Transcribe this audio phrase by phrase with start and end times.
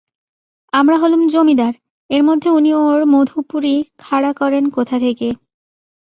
[0.73, 1.73] আমরা হলুম জমিদার,
[2.09, 5.27] এর মধ্যে উনি ওঁর মধুপুরী খাড়া করেন কোথা থেকে?